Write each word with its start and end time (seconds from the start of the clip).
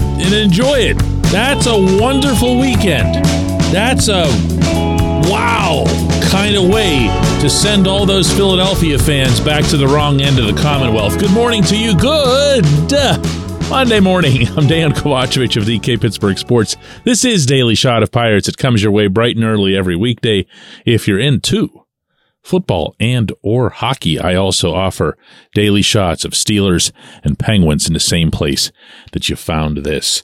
and 0.00 0.34
enjoy 0.34 0.78
it. 0.78 0.98
That's 1.30 1.66
a 1.66 1.76
wonderful 1.76 2.58
weekend. 2.58 3.24
That's 3.72 4.08
a 4.08 4.24
wow 5.30 5.84
kind 6.30 6.56
of 6.56 6.68
way 6.68 7.06
to 7.40 7.48
send 7.48 7.86
all 7.86 8.06
those 8.06 8.32
Philadelphia 8.32 8.98
fans 8.98 9.40
back 9.40 9.64
to 9.66 9.76
the 9.76 9.86
wrong 9.86 10.20
end 10.20 10.38
of 10.38 10.46
the 10.46 10.60
Commonwealth. 10.60 11.18
Good 11.18 11.32
morning 11.32 11.62
to 11.64 11.76
you. 11.76 11.96
Good 11.96 12.92
uh, 12.92 13.18
Monday 13.70 14.00
morning. 14.00 14.48
I'm 14.48 14.66
Dejan 14.66 14.92
Kovacevic 14.92 15.56
of 15.56 15.64
DK 15.64 16.00
Pittsburgh 16.00 16.38
Sports. 16.38 16.76
This 17.04 17.24
is 17.24 17.46
Daily 17.46 17.74
Shot 17.74 18.02
of 18.02 18.10
Pirates. 18.10 18.48
It 18.48 18.56
comes 18.56 18.82
your 18.82 18.92
way 18.92 19.06
bright 19.06 19.36
and 19.36 19.44
early 19.44 19.76
every 19.76 19.96
weekday 19.96 20.46
if 20.84 21.06
you're 21.06 21.20
into 21.20 21.83
football 22.44 22.94
and 23.00 23.32
or 23.42 23.70
hockey. 23.70 24.20
I 24.20 24.34
also 24.34 24.72
offer 24.72 25.16
daily 25.54 25.82
shots 25.82 26.24
of 26.24 26.32
Steelers 26.32 26.92
and 27.24 27.38
Penguins 27.38 27.88
in 27.88 27.94
the 27.94 28.00
same 28.00 28.30
place 28.30 28.70
that 29.12 29.28
you 29.28 29.34
found 29.34 29.78
this. 29.78 30.22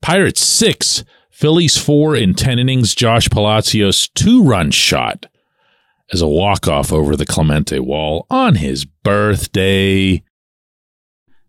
Pirates 0.00 0.40
6, 0.40 1.04
Phillies 1.30 1.76
4 1.76 2.16
in 2.16 2.34
10 2.34 2.58
innings. 2.58 2.94
Josh 2.94 3.28
Palacios 3.28 4.08
two-run 4.08 4.70
shot 4.70 5.26
as 6.12 6.22
a 6.22 6.28
walk-off 6.28 6.92
over 6.92 7.16
the 7.16 7.26
Clemente 7.26 7.80
wall 7.80 8.26
on 8.30 8.54
his 8.54 8.84
birthday. 8.84 10.22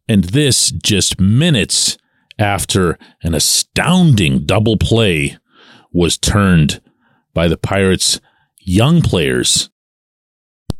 And 0.07 0.25
this 0.25 0.71
just 0.71 1.19
minutes 1.19 1.97
after 2.39 2.97
an 3.21 3.35
astounding 3.35 4.45
double 4.45 4.77
play 4.77 5.37
was 5.91 6.17
turned 6.17 6.81
by 7.33 7.47
the 7.47 7.57
Pirates' 7.57 8.19
young 8.59 9.01
players 9.01 9.69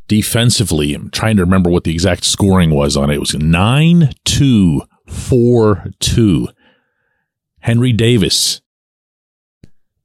defensively. 0.10 0.94
I'm 0.94 1.10
trying 1.10 1.38
to 1.38 1.44
remember 1.44 1.70
what 1.70 1.86
the 1.86 1.94
exact 1.94 2.26
scoring 2.26 2.72
was 2.72 2.98
on 2.98 3.10
it. 3.10 3.16
It 3.16 3.20
was 3.22 3.36
9 3.36 4.10
2 4.26 4.82
4 5.08 5.86
2. 6.00 6.48
Henry 7.62 7.94
Davis 7.94 8.62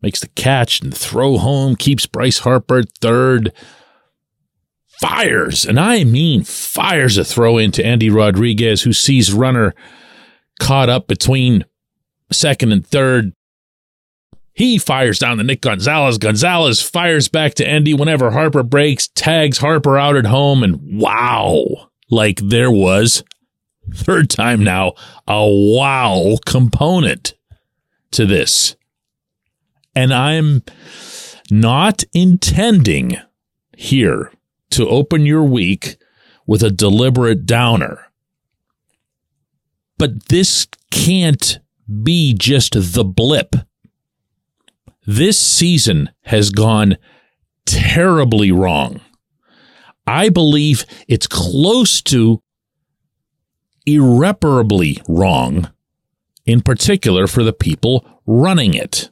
makes 0.00 0.20
the 0.20 0.28
catch 0.28 0.80
and 0.82 0.94
throw 0.94 1.38
home, 1.38 1.74
keeps 1.74 2.06
Bryce 2.06 2.38
Harper 2.38 2.84
third. 3.00 3.52
Fires, 5.00 5.64
and 5.64 5.80
I 5.80 6.04
mean 6.04 6.44
fires 6.44 7.18
a 7.18 7.24
throw 7.24 7.58
into 7.58 7.84
Endy 7.84 8.10
Rodriguez, 8.10 8.82
who 8.82 8.92
sees 8.92 9.32
runner 9.32 9.74
caught 10.60 10.88
up 10.88 11.08
between 11.08 11.64
second 12.30 12.70
and 12.70 12.86
third. 12.86 13.32
He 14.54 14.78
fires 14.78 15.18
down 15.18 15.38
to 15.38 15.44
Nick 15.44 15.62
Gonzalez. 15.62 16.16
Gonzalez 16.16 16.80
fires 16.80 17.26
back 17.26 17.54
to 17.54 17.66
Endy 17.66 17.92
whenever 17.92 18.30
Harper 18.30 18.62
breaks, 18.62 19.08
tags 19.08 19.58
Harper 19.58 19.98
out 19.98 20.14
at 20.16 20.26
home, 20.26 20.62
and 20.62 21.00
wow, 21.00 21.90
like 22.08 22.38
there 22.40 22.70
was, 22.70 23.24
third 23.92 24.30
time 24.30 24.62
now, 24.62 24.92
a 25.26 25.44
wow 25.44 26.36
component 26.46 27.34
to 28.12 28.26
this. 28.26 28.76
And 29.92 30.14
I'm 30.14 30.62
not 31.50 32.04
intending 32.14 33.18
here 33.76 34.30
to 34.70 34.88
open 34.88 35.26
your 35.26 35.42
week 35.42 35.96
with 36.46 36.62
a 36.62 36.70
deliberate 36.70 37.44
downer. 37.44 38.06
But 39.98 40.26
this 40.26 40.68
can't 40.92 41.58
be 42.02 42.34
just 42.34 42.74
the 42.94 43.04
blip 43.04 43.56
this 45.06 45.38
season 45.38 46.10
has 46.22 46.50
gone 46.50 46.96
terribly 47.66 48.52
wrong. 48.52 49.00
I 50.06 50.28
believe 50.28 50.84
it's 51.08 51.26
close 51.26 52.02
to 52.02 52.42
irreparably 53.86 55.02
wrong, 55.08 55.70
in 56.44 56.60
particular 56.60 57.26
for 57.26 57.42
the 57.42 57.52
people 57.52 58.06
running 58.26 58.74
it. 58.74 59.10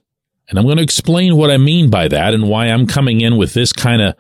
And 0.49 0.59
I'm 0.59 0.65
going 0.65 0.77
to 0.77 0.83
explain 0.83 1.37
what 1.37 1.51
I 1.51 1.57
mean 1.57 1.89
by 1.89 2.09
that 2.09 2.35
and 2.35 2.49
why 2.49 2.67
I'm 2.67 2.87
coming 2.87 3.21
in 3.21 3.37
with 3.37 3.55
this 3.55 3.73
kind 3.73 4.03
of 4.03 4.15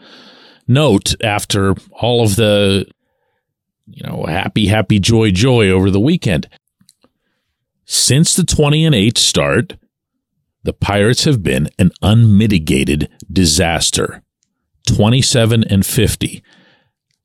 note 0.66 1.14
after 1.22 1.74
all 1.90 2.22
of 2.22 2.36
the, 2.36 2.86
you 3.86 4.02
know, 4.06 4.24
happy, 4.26 4.68
happy, 4.68 4.98
joy, 4.98 5.30
joy 5.30 5.68
over 5.68 5.90
the 5.90 6.00
weekend. 6.00 6.48
Since 7.84 8.34
the 8.34 8.44
20 8.44 8.86
and 8.86 8.94
8 8.94 9.18
start, 9.18 9.76
the 10.64 10.72
Pirates 10.72 11.24
have 11.24 11.42
been 11.42 11.68
an 11.78 11.90
unmitigated 12.02 13.08
disaster 13.30 14.22
27 14.86 15.64
and 15.64 15.86
50, 15.86 16.42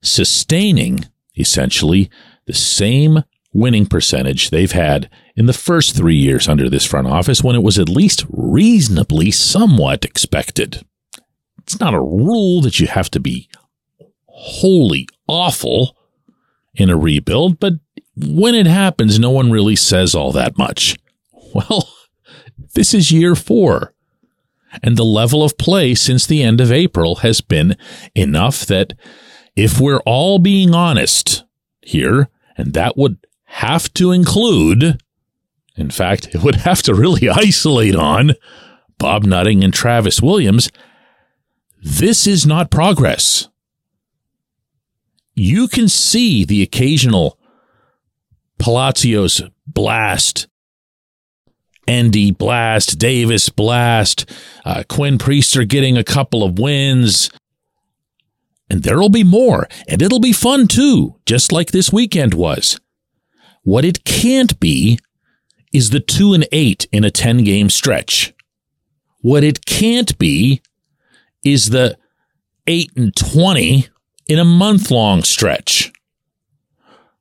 sustaining 0.02 1.06
essentially 1.36 2.10
the 2.46 2.54
same 2.54 3.24
winning 3.54 3.86
percentage 3.86 4.50
they've 4.50 4.72
had 4.72 5.10
in 5.36 5.48
the 5.48 5.54
first 5.54 5.96
three 5.96 6.16
years 6.16 6.48
under 6.48 6.70
this 6.70 6.86
front 6.86 7.08
office 7.08 7.44
when 7.44 7.56
it 7.56 7.64
was 7.64 7.80
at 7.80 7.90
least 7.90 8.26
reasonably 8.30 9.32
somewhat 9.32 10.06
expected. 10.06 10.86
It's 11.60 11.80
not 11.80 11.94
a 11.94 12.00
rule 12.00 12.62
that 12.62 12.80
you 12.80 12.88
have 12.88 13.10
to 13.12 13.20
be 13.20 13.50
wholly 14.28 15.08
awful 15.28 15.98
in 16.76 16.90
a 16.90 16.98
rebuild, 16.98 17.60
but 17.60 17.74
when 18.16 18.56
it 18.56 18.68
happens, 18.68 19.20
no 19.20 19.32
one 19.32 19.52
really 19.52 19.76
says 19.76 20.16
all 20.16 20.32
that 20.34 20.58
much. 20.58 20.98
Well, 21.54 21.88
this 22.74 22.94
is 22.94 23.12
year 23.12 23.36
four. 23.36 23.94
And 24.84 24.98
the 24.98 25.06
level 25.06 25.44
of 25.44 25.58
play 25.58 25.96
since 25.96 26.26
the 26.26 26.44
end 26.44 26.60
of 26.60 26.72
April 26.72 27.18
has 27.18 27.42
been 27.42 27.78
enough 28.14 28.66
that 28.66 28.94
if 29.56 29.80
we're 29.80 30.02
all 30.06 30.40
being 30.40 30.76
honest 30.76 31.46
here, 31.82 32.30
and 32.58 32.74
that 32.74 32.98
would 32.98 33.18
have 33.46 33.92
to 33.94 34.12
include, 34.12 35.02
in 35.76 35.90
fact, 35.90 36.36
it 36.36 36.44
would 36.44 36.56
have 36.56 36.82
to 36.84 36.94
really 36.94 37.30
isolate 37.30 37.96
on 37.96 38.34
Bob 38.98 39.24
Nutting 39.24 39.64
and 39.64 39.74
Travis 39.74 40.22
Williams, 40.22 40.70
this 41.82 42.28
is 42.28 42.46
not 42.46 42.72
progress. 42.72 43.48
You 45.34 45.68
can 45.68 45.88
see 45.88 46.44
the 46.44 46.64
occasional 46.64 47.40
Palacios 48.58 49.42
blast 49.68 50.48
Endy 51.88 52.32
Blast, 52.32 53.00
Davis 53.00 53.50
Blast, 53.50 54.30
uh, 54.66 54.84
Quinn 54.88 55.18
are 55.56 55.64
getting 55.64 55.98
a 55.98 56.04
couple 56.04 56.44
of 56.44 56.60
wins. 56.60 57.30
And 58.70 58.84
there'll 58.84 59.10
be 59.10 59.24
more, 59.24 59.68
and 59.88 60.02
it'll 60.02 60.20
be 60.20 60.34
fun 60.34 60.68
too, 60.68 61.16
just 61.26 61.52
like 61.52 61.72
this 61.72 61.92
weekend 61.92 62.34
was. 62.34 62.80
What 63.64 63.86
it 63.86 64.04
can't 64.04 64.60
be 64.60 65.00
is 65.72 65.90
the 65.90 66.00
2 66.00 66.34
and 66.34 66.48
8 66.52 66.88
in 66.92 67.04
a 67.04 67.12
10 67.12 67.44
game 67.44 67.70
stretch. 67.70 68.34
What 69.20 69.44
it 69.44 69.66
can't 69.66 70.18
be 70.18 70.62
is 71.44 71.70
the 71.70 71.98
8 72.68 72.92
and 72.96 73.16
20 73.16 73.88
in 74.28 74.40
a 74.40 74.46
month 74.46 74.92
long 74.92 75.24
stretch. 75.24 75.92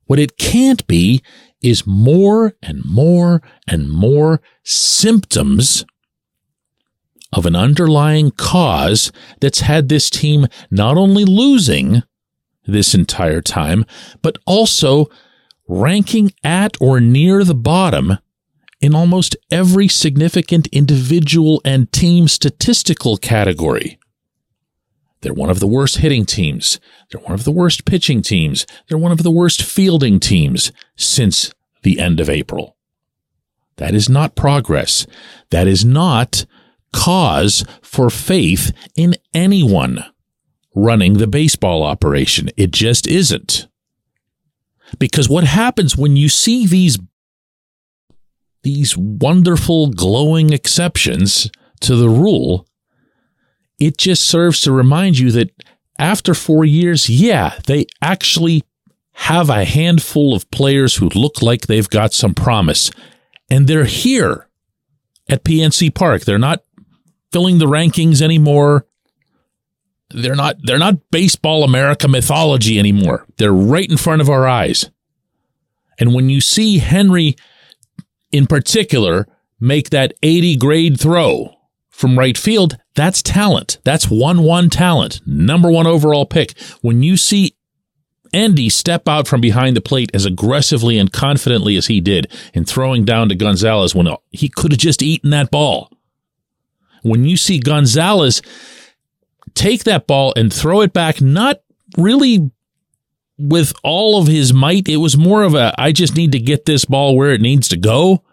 What 0.05 0.19
it 0.19 0.37
can't 0.37 0.85
be 0.87 1.21
is 1.69 1.85
more 1.85 2.53
and 2.61 2.83
more 2.85 3.41
and 3.67 3.89
more 3.89 4.41
symptoms 4.63 5.85
of 7.33 7.45
an 7.45 7.55
underlying 7.55 8.31
cause 8.31 9.11
that's 9.41 9.59
had 9.59 9.89
this 9.89 10.09
team 10.09 10.47
not 10.71 10.97
only 10.97 11.25
losing 11.25 12.03
this 12.65 12.95
entire 12.95 13.41
time, 13.41 13.85
but 14.21 14.37
also 14.45 15.07
ranking 15.67 16.31
at 16.43 16.77
or 16.79 16.99
near 16.99 17.43
the 17.43 17.55
bottom 17.55 18.17
in 18.79 18.95
almost 18.95 19.35
every 19.51 19.87
significant 19.87 20.67
individual 20.67 21.61
and 21.65 21.91
team 21.91 22.27
statistical 22.27 23.17
category. 23.17 23.99
They're 25.21 25.33
one 25.33 25.49
of 25.49 25.59
the 25.59 25.67
worst 25.67 25.97
hitting 25.97 26.25
teams. 26.25 26.79
They're 27.09 27.21
one 27.21 27.33
of 27.33 27.43
the 27.43 27.51
worst 27.51 27.85
pitching 27.85 28.21
teams. 28.21 28.67
They're 28.87 28.97
one 28.97 29.11
of 29.11 29.23
the 29.23 29.31
worst 29.31 29.63
fielding 29.63 30.19
teams 30.19 30.71
since 30.95 31.53
the 31.87 31.99
end 31.99 32.19
of 32.19 32.29
April. 32.29 32.75
That 33.77 33.95
is 33.95 34.09
not 34.09 34.35
progress. 34.35 35.07
That 35.51 35.67
is 35.67 35.85
not 35.85 36.45
cause 36.91 37.63
for 37.81 38.09
faith 38.09 38.73
in 38.97 39.15
anyone 39.33 40.03
running 40.75 41.13
the 41.13 41.27
baseball 41.27 41.83
operation. 41.83 42.49
It 42.57 42.71
just 42.71 43.07
isn't. 43.07 43.67
Because 44.99 45.29
what 45.29 45.45
happens 45.45 45.95
when 45.95 46.17
you 46.17 46.27
see 46.27 46.67
these 46.67 46.99
these 48.63 48.97
wonderful 48.97 49.91
glowing 49.91 50.51
exceptions 50.51 51.49
to 51.79 51.95
the 51.95 52.09
rule 52.09 52.67
it 53.79 53.97
just 53.97 54.25
serves 54.25 54.59
to 54.61 54.73
remind 54.73 55.19
you 55.19 55.31
that 55.31 55.51
after 55.99 56.33
four 56.33 56.65
years, 56.65 57.09
yeah, 57.09 57.57
they 57.65 57.85
actually 58.01 58.63
have 59.21 59.49
a 59.49 59.65
handful 59.65 60.35
of 60.35 60.49
players 60.51 60.95
who 60.97 61.09
look 61.09 61.41
like 61.41 61.65
they've 61.65 61.89
got 61.89 62.13
some 62.13 62.35
promise. 62.35 62.91
And 63.49 63.67
they're 63.67 63.85
here 63.85 64.47
at 65.27 65.43
PNC 65.43 65.93
Park. 65.95 66.23
They're 66.23 66.37
not 66.37 66.63
filling 67.31 67.57
the 67.57 67.65
rankings 67.65 68.21
anymore. 68.21 68.85
They're 70.11 70.35
not 70.35 70.57
they're 70.63 70.77
not 70.77 71.09
baseball 71.11 71.63
America 71.63 72.07
mythology 72.07 72.77
anymore. 72.77 73.25
They're 73.37 73.51
right 73.51 73.89
in 73.89 73.97
front 73.97 74.21
of 74.21 74.29
our 74.29 74.47
eyes. 74.47 74.89
And 75.99 76.13
when 76.13 76.29
you 76.29 76.39
see 76.39 76.77
Henry 76.77 77.35
in 78.31 78.45
particular 78.45 79.27
make 79.59 79.89
that 79.89 80.13
80 80.21 80.57
grade 80.57 80.99
throw 80.99 81.55
from 81.89 82.19
right 82.19 82.37
field, 82.37 82.77
that's 82.95 83.23
talent. 83.23 83.79
That's 83.83 84.09
1 84.09 84.43
1 84.43 84.69
talent. 84.69 85.21
Number 85.25 85.71
one 85.71 85.87
overall 85.87 86.27
pick. 86.27 86.57
When 86.81 87.01
you 87.01 87.17
see 87.17 87.56
Endy 88.33 88.69
step 88.69 89.07
out 89.07 89.27
from 89.27 89.41
behind 89.41 89.75
the 89.75 89.81
plate 89.81 90.11
as 90.13 90.25
aggressively 90.25 90.97
and 90.97 91.11
confidently 91.11 91.75
as 91.75 91.87
he 91.87 92.01
did 92.01 92.31
in 92.53 92.65
throwing 92.65 93.05
down 93.05 93.29
to 93.29 93.35
Gonzalez 93.35 93.95
when 93.95 94.07
he 94.31 94.49
could 94.49 94.71
have 94.71 94.79
just 94.79 95.03
eaten 95.03 95.29
that 95.31 95.51
ball. 95.51 95.91
When 97.03 97.25
you 97.25 97.37
see 97.37 97.59
Gonzalez 97.59 98.41
take 99.53 99.83
that 99.85 100.07
ball 100.07 100.33
and 100.35 100.51
throw 100.51 100.81
it 100.81 100.93
back, 100.93 101.21
not 101.21 101.61
really 101.97 102.51
with 103.37 103.73
all 103.83 104.19
of 104.19 104.27
his 104.27 104.53
might, 104.53 104.87
it 104.87 104.97
was 104.97 105.17
more 105.17 105.43
of 105.43 105.53
a, 105.53 105.73
I 105.77 105.91
just 105.91 106.15
need 106.15 106.31
to 106.33 106.39
get 106.39 106.65
this 106.65 106.85
ball 106.85 107.15
where 107.15 107.31
it 107.31 107.41
needs 107.41 107.67
to 107.69 107.77
go. 107.77 108.23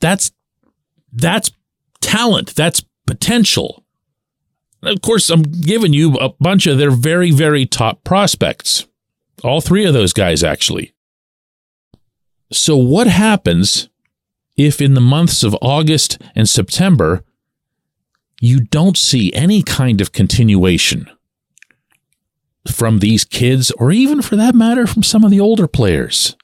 That's, 0.00 0.32
that's 1.12 1.50
talent. 2.00 2.54
That's 2.54 2.82
potential. 3.06 3.84
Of 4.82 5.02
course, 5.02 5.28
I'm 5.28 5.42
giving 5.42 5.92
you 5.92 6.14
a 6.14 6.30
bunch 6.40 6.66
of 6.66 6.78
their 6.78 6.90
very, 6.90 7.30
very 7.30 7.66
top 7.66 8.02
prospects. 8.02 8.86
All 9.44 9.60
three 9.60 9.84
of 9.84 9.94
those 9.94 10.12
guys, 10.12 10.42
actually. 10.42 10.94
So, 12.52 12.76
what 12.76 13.06
happens 13.06 13.88
if 14.56 14.80
in 14.80 14.94
the 14.94 15.00
months 15.00 15.42
of 15.42 15.56
August 15.62 16.20
and 16.34 16.48
September 16.48 17.24
you 18.40 18.60
don't 18.60 18.96
see 18.96 19.32
any 19.34 19.62
kind 19.62 20.00
of 20.00 20.12
continuation 20.12 21.08
from 22.70 22.98
these 22.98 23.24
kids, 23.24 23.70
or 23.72 23.92
even 23.92 24.22
for 24.22 24.36
that 24.36 24.54
matter, 24.54 24.86
from 24.86 25.02
some 25.02 25.24
of 25.24 25.30
the 25.30 25.40
older 25.40 25.66
players? 25.66 26.36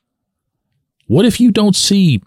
What 1.06 1.24
if 1.24 1.40
you 1.40 1.50
don't 1.50 1.76
see 1.76 2.22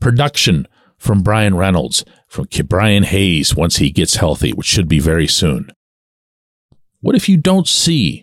production 0.00 0.66
from 0.98 1.22
Bryan 1.22 1.56
Reynolds, 1.56 2.04
from 2.26 2.46
Ke'Bryan 2.46 3.04
Hayes 3.04 3.54
once 3.54 3.76
he 3.76 3.90
gets 3.90 4.16
healthy, 4.16 4.52
which 4.52 4.66
should 4.66 4.88
be 4.88 4.98
very 4.98 5.26
soon. 5.26 5.70
What 7.00 7.14
if 7.14 7.28
you 7.28 7.36
don't 7.36 7.68
see 7.68 8.22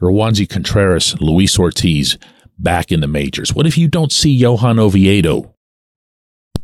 Roansy 0.00 0.48
Contreras, 0.48 1.20
Luis 1.20 1.58
Ortiz 1.58 2.18
back 2.58 2.90
in 2.90 3.00
the 3.00 3.06
majors? 3.06 3.54
What 3.54 3.66
if 3.66 3.76
you 3.76 3.86
don't 3.86 4.10
see 4.10 4.30
Johan 4.30 4.78
Oviedo 4.78 5.54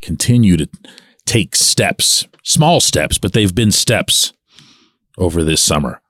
continue 0.01 0.57
to 0.57 0.69
take 1.27 1.55
steps, 1.55 2.27
small 2.43 2.81
steps, 2.81 3.19
but 3.19 3.35
they've 3.35 3.55
been 3.55 3.73
steps 3.73 4.33
over 5.19 5.45
this 5.45 5.63
summer? 5.63 6.01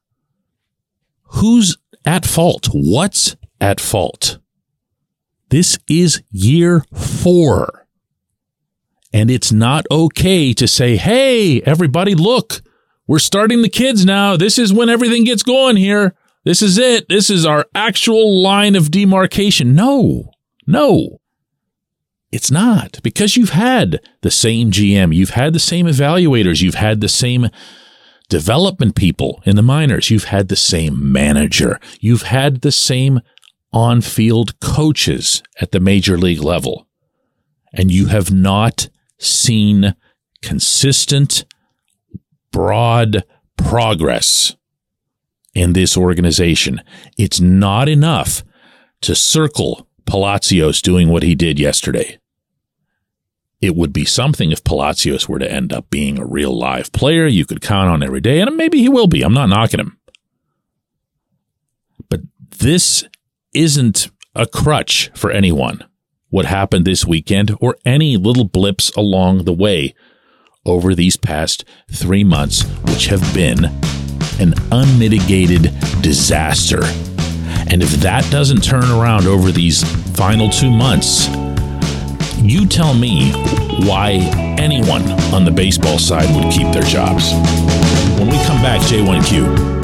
Who's 1.25 1.77
at 2.07 2.25
fault? 2.25 2.69
What's 2.73 3.37
at 3.61 3.81
fault? 3.81 4.39
This 5.51 5.79
is 5.89 6.23
year 6.31 6.85
four 6.95 7.84
and 9.15 9.31
it's 9.31 9.53
not 9.53 9.87
okay 9.93 10.53
to 10.53 10.67
say, 10.67 10.97
hey, 10.97 11.63
everybody, 11.63 12.17
look, 12.17 12.61
we're 13.07 13.21
starting 13.21 13.63
the 13.63 13.69
kids 13.69 14.05
now. 14.05 14.37
This 14.37 14.59
is 14.59 14.73
when 14.73 14.89
everything 14.89 15.23
gets 15.23 15.45
going 15.45 15.77
here. 15.77 16.17
This 16.45 16.61
is 16.61 16.79
it. 16.79 17.09
This 17.09 17.31
is 17.31 17.47
our 17.47 17.65
actual 17.77 18.43
line 18.43 18.75
of 18.75 18.91
demarcation. 18.91 19.77
No, 19.77 20.33
no, 20.67 21.21
it's 22.33 22.51
not 22.51 22.99
because 23.05 23.37
you've 23.37 23.51
had 23.51 24.01
the 24.23 24.33
same 24.33 24.73
GM, 24.73 25.15
you've 25.15 25.31
had 25.31 25.53
the 25.53 25.61
same 25.61 25.87
evaluators, 25.87 26.61
you've 26.61 26.75
had 26.75 27.01
the 27.01 27.09
same 27.09 27.51
development 28.29 28.97
people 28.97 29.41
in 29.47 29.55
the 29.55 29.63
minors, 29.63 30.11
you've 30.11 30.25
had 30.25 30.49
the 30.49 30.57
same 30.57 31.13
manager, 31.13 31.79
you've 32.01 32.23
had 32.23 32.63
the 32.63 32.73
same 32.73 33.21
on 33.73 34.01
field 34.01 34.59
coaches 34.59 35.41
at 35.61 35.71
the 35.71 35.79
major 35.79 36.19
league 36.19 36.43
level, 36.43 36.89
and 37.73 37.93
you 37.93 38.07
have 38.07 38.33
not 38.33 38.89
seen 39.19 39.95
consistent, 40.43 41.45
broad 42.51 43.25
progress 43.57 44.57
in 45.55 45.73
this 45.73 45.97
organization. 45.97 46.81
It's 47.17 47.41
not 47.41 47.89
enough 47.89 48.45
to 49.03 49.15
circle 49.15 49.89
Palacios 50.07 50.83
doing 50.83 51.09
what 51.09 51.23
he 51.23 51.35
did 51.35 51.59
yesterday. 51.59 52.19
It 53.61 53.75
would 53.75 53.93
be 53.93 54.05
something 54.05 54.53
if 54.53 54.65
Palacios 54.65 55.29
were 55.29 55.39
to 55.39 55.51
end 55.51 55.73
up 55.73 55.89
being 55.89 56.19
a 56.19 56.27
real 56.27 56.57
live 56.57 56.93
player 56.93 57.27
you 57.27 57.47
could 57.47 57.63
count 57.63 57.89
on 57.89 58.03
every 58.03 58.21
day, 58.21 58.41
and 58.41 58.57
maybe 58.57 58.79
he 58.79 58.89
will 58.89 59.07
be. 59.07 59.23
I'm 59.23 59.33
not 59.33 59.49
knocking 59.49 59.81
him. 59.81 59.99
But 62.11 62.21
this 62.59 63.05
isn't 63.55 64.11
a 64.35 64.47
crutch 64.47 65.11
for 65.15 65.31
anyone 65.31 65.85
what 66.35 66.47
happened 66.47 66.85
this 66.85 67.07
weekend 67.07 67.57
or 67.61 67.79
any 67.85 68.17
little 68.17 68.45
blips 68.45 68.91
along 68.97 69.45
the 69.45 69.53
way 69.53 69.95
over 70.67 70.93
these 70.93 71.17
past 71.17 71.65
three 71.93 72.25
months, 72.25 72.63
which 72.89 73.07
have 73.07 73.23
been 73.33 73.67
an 74.41 74.53
unmitigated 74.73 75.73
disaster. 76.01 76.83
And 77.71 77.85
if 77.85 77.91
that 78.01 78.29
doesn't 78.33 78.65
turn 78.65 78.83
around 78.83 79.29
over 79.29 79.53
these 79.53 79.85
final 80.17 80.51
two 80.51 80.73
months, 80.73 81.29
you 82.39 82.67
tell 82.67 82.95
me 82.95 83.31
why 83.87 84.15
anyone 84.59 85.09
on 85.33 85.45
the 85.45 85.53
baseball 85.53 86.01
side 86.01 86.35
would 86.35 86.53
keep 86.53 86.73
their 86.73 86.83
jobs. 86.83 87.31
When 88.19 88.29
we 88.29 88.39
come 88.45 88.61
back, 88.61 88.81
J1Q. 88.81 89.84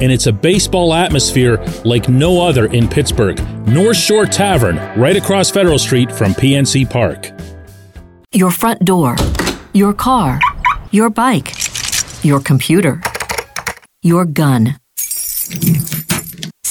and 0.00 0.10
it's 0.10 0.26
a 0.26 0.32
baseball 0.32 0.94
atmosphere 0.94 1.56
like 1.84 2.08
no 2.08 2.40
other 2.40 2.66
in 2.66 2.88
Pittsburgh. 2.88 3.38
North 3.66 3.96
Shore 3.96 4.26
Tavern, 4.26 4.76
right 4.98 5.16
across 5.16 5.50
Federal 5.50 5.78
Street 5.78 6.10
from 6.12 6.32
PNC 6.32 6.88
Park. 6.88 7.30
Your 8.32 8.50
front 8.50 8.84
door, 8.84 9.16
your 9.72 9.92
car, 9.92 10.40
your 10.90 11.10
bike, 11.10 11.54
your 12.24 12.40
computer, 12.40 13.00
your 14.02 14.24
gun. 14.24 14.76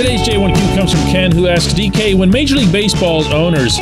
Today's 0.00 0.26
J1Q 0.26 0.78
comes 0.78 0.92
from 0.92 1.02
Ken, 1.10 1.30
who 1.30 1.46
asks 1.46 1.74
DK 1.74 2.16
When 2.16 2.30
Major 2.30 2.56
League 2.56 2.72
Baseball's 2.72 3.30
owners 3.30 3.76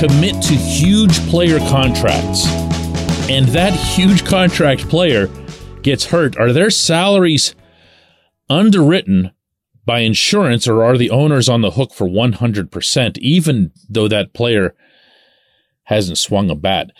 commit 0.00 0.42
to 0.44 0.54
huge 0.54 1.14
player 1.28 1.58
contracts 1.58 2.46
and 3.28 3.46
that 3.48 3.74
huge 3.74 4.24
contract 4.24 4.88
player 4.88 5.26
gets 5.82 6.06
hurt, 6.06 6.38
are 6.38 6.54
their 6.54 6.70
salaries 6.70 7.54
underwritten 8.48 9.32
by 9.84 9.98
insurance 9.98 10.66
or 10.66 10.82
are 10.82 10.96
the 10.96 11.10
owners 11.10 11.50
on 11.50 11.60
the 11.60 11.72
hook 11.72 11.92
for 11.92 12.06
100%, 12.06 13.18
even 13.18 13.72
though 13.90 14.08
that 14.08 14.32
player 14.32 14.74
hasn't 15.82 16.16
swung 16.16 16.48
a 16.48 16.54
bat? 16.54 16.92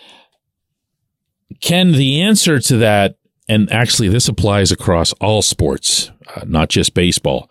Ken, 1.59 1.93
the 1.93 2.21
answer 2.21 2.59
to 2.59 2.77
that, 2.77 3.17
and 3.49 3.67
actually 3.73 4.09
this 4.09 4.27
applies 4.27 4.71
across 4.71 5.11
all 5.13 5.41
sports, 5.41 6.11
uh, 6.35 6.41
not 6.45 6.69
just 6.69 6.93
baseball 6.93 7.49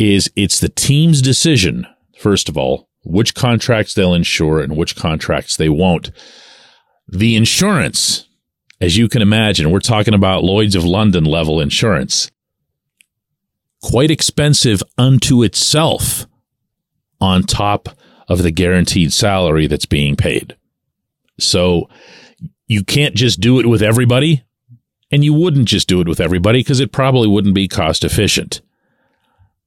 is 0.00 0.30
it's 0.34 0.58
the 0.60 0.70
team's 0.70 1.20
decision, 1.20 1.86
first 2.18 2.48
of 2.48 2.56
all, 2.56 2.88
which 3.04 3.34
contracts 3.34 3.92
they'll 3.92 4.14
insure 4.14 4.60
and 4.60 4.76
which 4.76 4.96
contracts 4.96 5.56
they 5.56 5.68
won't. 5.68 6.10
The 7.06 7.36
insurance, 7.36 8.26
as 8.80 8.96
you 8.96 9.08
can 9.08 9.20
imagine, 9.20 9.70
we're 9.70 9.80
talking 9.80 10.14
about 10.14 10.42
Lloyd's 10.42 10.74
of 10.74 10.84
London 10.84 11.24
level 11.24 11.60
insurance, 11.60 12.30
quite 13.82 14.10
expensive 14.10 14.82
unto 14.96 15.42
itself 15.42 16.26
on 17.20 17.42
top 17.42 17.90
of 18.26 18.42
the 18.42 18.50
guaranteed 18.50 19.12
salary 19.12 19.66
that's 19.66 19.86
being 19.86 20.16
paid. 20.16 20.56
So 21.38 21.90
you 22.66 22.84
can't 22.84 23.14
just 23.14 23.40
do 23.40 23.60
it 23.60 23.66
with 23.66 23.82
everybody. 23.82 24.44
And 25.12 25.24
you 25.24 25.34
wouldn't 25.34 25.66
just 25.66 25.88
do 25.88 26.00
it 26.00 26.06
with 26.06 26.20
everybody 26.20 26.60
because 26.60 26.78
it 26.78 26.92
probably 26.92 27.26
wouldn't 27.26 27.54
be 27.54 27.66
cost 27.66 28.04
efficient. 28.04 28.60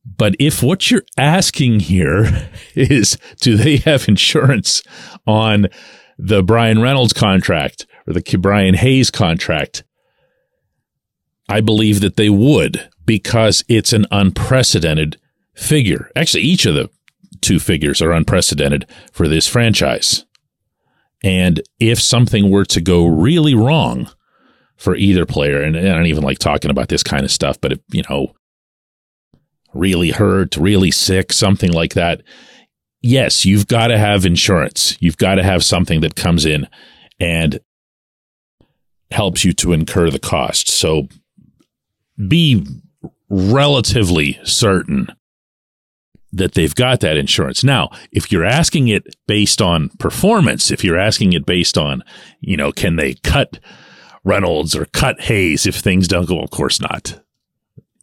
But 0.05 0.35
if 0.39 0.61
what 0.61 0.91
you're 0.91 1.05
asking 1.17 1.81
here 1.81 2.49
is 2.75 3.17
do 3.41 3.55
they 3.55 3.77
have 3.77 4.07
insurance 4.07 4.83
on 5.25 5.67
the 6.17 6.43
Bryan 6.43 6.81
Reynolds 6.81 7.13
contract 7.13 7.85
or 8.07 8.13
the 8.13 8.21
Ke'Bryan 8.21 8.75
Hayes 8.75 9.09
contract? 9.09 9.83
I 11.49 11.61
believe 11.61 12.01
that 12.01 12.15
they 12.15 12.29
would 12.29 12.89
because 13.05 13.63
it's 13.67 13.93
an 13.93 14.05
unprecedented 14.11 15.17
figure. 15.53 16.09
Actually, 16.15 16.43
each 16.43 16.65
of 16.65 16.75
the 16.75 16.89
two 17.41 17.59
figures 17.59 18.01
are 18.01 18.11
unprecedented 18.11 18.87
for 19.11 19.27
this 19.27 19.47
franchise. 19.47 20.25
And 21.23 21.61
if 21.79 22.01
something 22.01 22.49
were 22.49 22.65
to 22.65 22.81
go 22.81 23.05
really 23.05 23.53
wrong 23.53 24.09
for 24.75 24.95
either 24.95 25.25
player, 25.25 25.61
and 25.61 25.77
I 25.77 25.81
don't 25.81 26.07
even 26.07 26.23
like 26.23 26.39
talking 26.39 26.71
about 26.71 26.89
this 26.89 27.03
kind 27.03 27.23
of 27.23 27.31
stuff, 27.31 27.59
but 27.61 27.73
if, 27.73 27.79
you 27.91 28.03
know, 28.09 28.33
really 29.73 30.11
hurt, 30.11 30.57
really 30.57 30.91
sick, 30.91 31.33
something 31.33 31.71
like 31.71 31.93
that, 31.93 32.21
yes, 33.01 33.45
you've 33.45 33.67
got 33.67 33.87
to 33.87 33.97
have 33.97 34.25
insurance. 34.25 34.97
You've 34.99 35.17
got 35.17 35.35
to 35.35 35.43
have 35.43 35.63
something 35.63 36.01
that 36.01 36.15
comes 36.15 36.45
in 36.45 36.67
and 37.19 37.59
helps 39.11 39.45
you 39.45 39.53
to 39.53 39.73
incur 39.73 40.09
the 40.09 40.19
cost. 40.19 40.69
So 40.69 41.07
be 42.27 42.65
relatively 43.29 44.39
certain 44.43 45.07
that 46.31 46.53
they've 46.53 46.73
got 46.73 46.99
that 47.01 47.15
insurance. 47.15 47.63
Now, 47.63 47.91
if 48.11 48.31
you're 48.31 48.45
asking 48.45 48.87
it 48.87 49.15
based 49.27 49.61
on 49.61 49.89
performance, 49.99 50.71
if 50.71 50.83
you're 50.83 50.97
asking 50.97 51.33
it 51.33 51.45
based 51.45 51.77
on, 51.77 52.03
you 52.41 52.57
know, 52.57 52.71
can 52.71 52.95
they 52.95 53.13
cut 53.15 53.59
Reynolds 54.23 54.75
or 54.75 54.85
cut 54.85 55.21
Hayes 55.21 55.67
if 55.67 55.75
things 55.75 56.07
don't 56.07 56.27
go? 56.27 56.41
Of 56.41 56.49
course 56.49 56.81
not. 56.81 57.22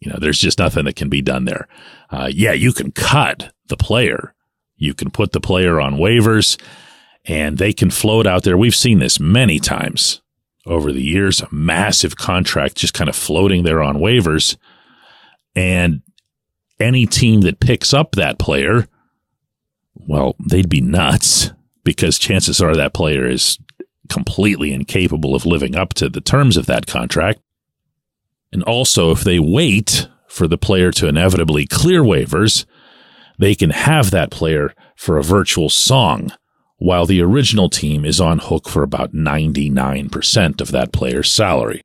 You 0.01 0.11
know, 0.11 0.17
there's 0.19 0.39
just 0.39 0.59
nothing 0.59 0.85
that 0.85 0.95
can 0.95 1.09
be 1.09 1.21
done 1.21 1.45
there. 1.45 1.67
Uh, 2.09 2.29
yeah, 2.31 2.53
you 2.53 2.73
can 2.73 2.91
cut 2.91 3.53
the 3.67 3.77
player. 3.77 4.33
You 4.75 4.93
can 4.93 5.11
put 5.11 5.31
the 5.31 5.39
player 5.39 5.79
on 5.79 5.95
waivers 5.95 6.59
and 7.25 7.57
they 7.57 7.71
can 7.71 7.91
float 7.91 8.25
out 8.25 8.43
there. 8.43 8.57
We've 8.57 8.75
seen 8.75 8.99
this 8.99 9.19
many 9.19 9.59
times 9.59 10.21
over 10.65 10.91
the 10.91 11.03
years, 11.03 11.41
a 11.41 11.47
massive 11.51 12.15
contract 12.15 12.75
just 12.75 12.93
kind 12.93 13.09
of 13.09 13.15
floating 13.15 13.63
there 13.63 13.81
on 13.81 13.97
waivers. 13.97 14.57
And 15.55 16.01
any 16.79 17.05
team 17.05 17.41
that 17.41 17.59
picks 17.59 17.93
up 17.93 18.13
that 18.13 18.39
player, 18.39 18.87
well, 19.93 20.35
they'd 20.39 20.69
be 20.69 20.81
nuts 20.81 21.51
because 21.83 22.17
chances 22.19 22.61
are 22.61 22.75
that 22.75 22.93
player 22.93 23.27
is 23.27 23.59
completely 24.09 24.73
incapable 24.73 25.35
of 25.35 25.45
living 25.45 25.75
up 25.75 25.93
to 25.95 26.09
the 26.09 26.21
terms 26.21 26.57
of 26.57 26.65
that 26.65 26.87
contract. 26.87 27.39
And 28.51 28.63
also, 28.63 29.11
if 29.11 29.21
they 29.21 29.39
wait 29.39 30.07
for 30.27 30.47
the 30.47 30.57
player 30.57 30.91
to 30.91 31.07
inevitably 31.07 31.67
clear 31.67 32.01
waivers, 32.03 32.65
they 33.37 33.55
can 33.55 33.71
have 33.71 34.11
that 34.11 34.31
player 34.31 34.73
for 34.95 35.17
a 35.17 35.23
virtual 35.23 35.69
song 35.69 36.31
while 36.77 37.05
the 37.05 37.21
original 37.21 37.69
team 37.69 38.03
is 38.05 38.19
on 38.19 38.39
hook 38.39 38.67
for 38.67 38.81
about 38.81 39.13
99% 39.13 40.61
of 40.61 40.71
that 40.71 40.91
player's 40.91 41.31
salary. 41.31 41.83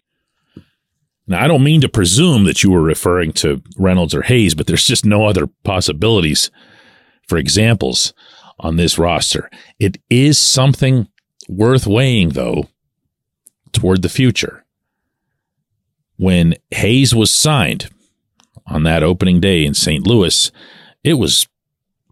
Now, 1.26 1.44
I 1.44 1.48
don't 1.48 1.64
mean 1.64 1.80
to 1.80 1.88
presume 1.88 2.44
that 2.44 2.62
you 2.62 2.70
were 2.70 2.82
referring 2.82 3.32
to 3.34 3.62
Reynolds 3.76 4.14
or 4.14 4.22
Hayes, 4.22 4.54
but 4.54 4.66
there's 4.66 4.86
just 4.86 5.04
no 5.04 5.26
other 5.26 5.48
possibilities 5.64 6.50
for 7.26 7.36
examples 7.36 8.14
on 8.58 8.76
this 8.76 8.98
roster. 8.98 9.50
It 9.78 9.98
is 10.08 10.38
something 10.38 11.08
worth 11.48 11.86
weighing, 11.86 12.30
though, 12.30 12.68
toward 13.72 14.02
the 14.02 14.08
future. 14.08 14.64
When 16.16 16.54
Hayes 16.70 17.14
was 17.14 17.32
signed 17.32 17.90
on 18.66 18.82
that 18.84 19.02
opening 19.02 19.40
day 19.40 19.64
in 19.64 19.74
St. 19.74 20.06
Louis, 20.06 20.50
it 21.04 21.14
was 21.14 21.46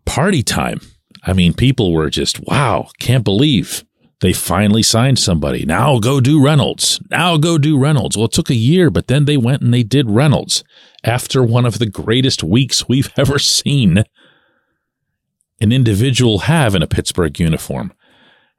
party 0.04 0.42
time. 0.42 0.80
I 1.23 1.32
mean, 1.32 1.54
people 1.54 1.92
were 1.92 2.11
just, 2.11 2.40
wow, 2.46 2.88
can't 2.99 3.25
believe 3.25 3.84
they 4.25 4.32
finally 4.32 4.82
signed 4.82 5.18
somebody. 5.18 5.66
Now 5.66 5.99
go 5.99 6.18
do 6.18 6.42
Reynolds. 6.42 6.99
Now 7.11 7.37
go 7.37 7.58
do 7.58 7.78
Reynolds. 7.78 8.16
Well, 8.16 8.25
it 8.25 8.32
took 8.32 8.49
a 8.49 8.54
year, 8.54 8.88
but 8.88 9.06
then 9.06 9.26
they 9.26 9.37
went 9.37 9.61
and 9.61 9.75
they 9.75 9.82
did 9.82 10.11
Reynolds 10.11 10.64
after 11.02 11.42
one 11.42 11.66
of 11.66 11.78
the 11.78 11.84
greatest 11.84 12.42
weeks 12.42 12.88
we've 12.88 13.12
ever 13.18 13.38
seen 13.38 14.04
an 15.61 15.73
individual 15.73 16.38
have 16.38 16.75
in 16.75 16.82
a 16.82 16.87
Pittsburgh 16.87 17.38
uniform. 17.38 17.92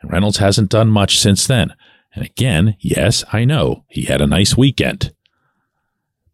And 0.01 0.11
Reynolds 0.11 0.37
hasn't 0.37 0.69
done 0.69 0.89
much 0.91 1.17
since 1.17 1.47
then. 1.47 1.73
And 2.13 2.23
again, 2.23 2.77
yes, 2.79 3.23
I 3.33 3.43
know 3.43 3.85
he 3.87 4.03
had 4.03 4.21
a 4.21 4.27
nice 4.27 4.55
weekend, 4.55 5.14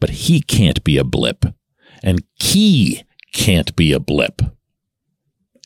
but 0.02 0.10
he 0.10 0.42
can't 0.42 0.84
be 0.84 0.98
a 0.98 1.06
blip. 1.06 1.46
And 2.04 2.24
Ke 2.42 3.06
can't 3.32 3.74
be 3.78 3.94
a 3.94 4.00
blip. 4.00 4.42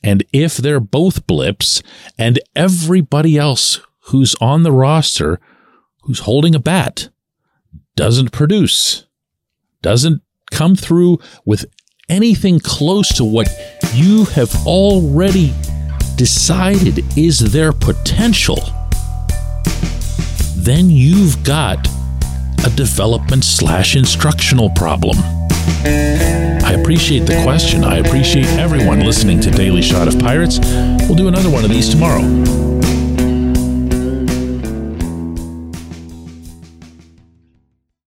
And 0.03 0.23
if 0.31 0.57
they're 0.57 0.79
both 0.79 1.25
blips 1.25 1.81
and 2.19 2.39
everybody 2.55 3.39
else 3.39 3.79
who's 4.01 4.35
on 4.39 4.61
the 4.61 4.71
roster 4.71 5.39
who's 6.01 6.19
holding 6.19 6.53
a 6.53 6.59
bat 6.59 7.09
doesn't 7.95 8.31
produce, 8.31 9.07
doesn't 9.81 10.21
come 10.51 10.75
through 10.75 11.17
with 11.43 11.65
anything 12.07 12.59
close 12.59 13.09
to 13.15 13.25
what 13.25 13.49
you 13.93 14.25
have 14.25 14.53
already 14.67 15.53
decided 16.17 17.03
is 17.17 17.39
their 17.51 17.71
potential, 17.71 18.59
then 20.55 20.89
you've 20.89 21.43
got 21.43 21.87
a 22.65 22.69
development 22.71 23.43
slash 23.43 23.95
instructional 23.95 24.71
problem. 24.71 25.17
I 25.85 26.75
appreciate 26.79 27.27
the 27.27 27.39
question. 27.43 27.83
I 27.83 27.97
appreciate 27.97 28.47
everyone 28.57 29.01
listening 29.01 29.39
to 29.41 29.51
Daily 29.51 29.83
Shot 29.83 30.07
of 30.07 30.17
Pirates. 30.19 30.59
We'll 31.07 31.15
do 31.15 31.27
another 31.27 31.51
one 31.51 31.63
of 31.63 31.69
these 31.69 31.89
tomorrow. 31.89 32.23